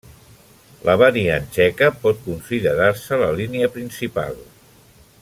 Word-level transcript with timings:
La 0.87 0.95
variant 1.01 1.45
txeca 1.57 1.91
pot 2.05 2.25
considerar-se 2.31 3.23
la 3.25 3.31
línia 3.41 3.73
principal. 3.77 4.35